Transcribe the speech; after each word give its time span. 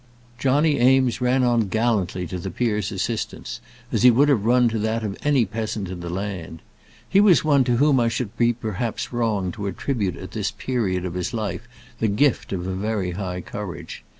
Johnny 0.39 0.81
Eames 0.81 1.21
ran 1.21 1.43
on 1.43 1.67
gallantly 1.67 2.25
to 2.25 2.39
the 2.39 2.49
peer's 2.49 2.91
assistance, 2.91 3.61
as 3.91 4.01
he 4.01 4.09
would 4.09 4.29
have 4.29 4.45
run 4.45 4.67
to 4.67 4.79
that 4.79 5.03
of 5.03 5.15
any 5.23 5.45
peasant 5.45 5.89
in 5.89 5.99
the 5.99 6.09
land. 6.09 6.63
He 7.07 7.21
was 7.21 7.43
one 7.43 7.63
to 7.65 7.77
whom 7.77 7.99
I 7.99 8.07
should 8.07 8.35
be 8.35 8.51
perhaps 8.51 9.13
wrong 9.13 9.51
to 9.51 9.67
attribute 9.67 10.17
at 10.17 10.31
this 10.31 10.49
period 10.49 11.05
of 11.05 11.13
his 11.13 11.35
life 11.35 11.67
the 11.99 12.07
gift 12.07 12.51
of 12.51 12.61
very 12.61 13.11
high 13.11 13.41
courage. 13.41 14.03